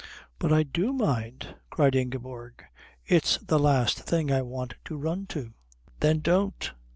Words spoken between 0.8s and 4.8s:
mind," cried Ingeborg. "It's the last thing I want